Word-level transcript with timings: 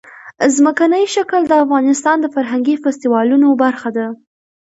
ځمکنی 0.55 1.03
شکل 1.15 1.41
د 1.47 1.53
افغانستان 1.63 2.17
د 2.21 2.25
فرهنګي 2.35 2.75
فستیوالونو 2.83 3.47
برخه 3.63 3.89
ده. 3.97 4.07